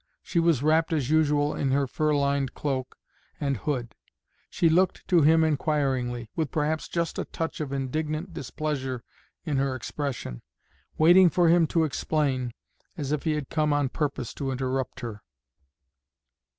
She 0.23 0.39
was 0.39 0.63
wrapped 0.63 0.91
as 0.93 1.11
usual 1.11 1.53
in 1.53 1.69
her 1.69 1.85
fur 1.85 2.15
lined 2.15 2.55
cloak 2.55 2.95
and 3.39 3.55
hood. 3.55 3.93
She 4.49 4.67
looked 4.67 5.07
to 5.09 5.21
him 5.21 5.43
inquiringly, 5.43 6.27
with 6.35 6.49
perhaps 6.49 6.87
just 6.87 7.19
a 7.19 7.25
touch 7.25 7.61
of 7.61 7.71
indignant 7.71 8.33
displeasure 8.33 9.03
in 9.45 9.57
her 9.57 9.75
expression, 9.75 10.41
waiting 10.97 11.29
for 11.29 11.49
him 11.49 11.67
to 11.67 11.83
explain, 11.83 12.51
as 12.97 13.11
if 13.11 13.25
he 13.25 13.33
had 13.33 13.49
come 13.51 13.73
on 13.73 13.89
purpose 13.89 14.33
to 14.33 14.49
interrupt 14.49 15.01
her. 15.01 15.21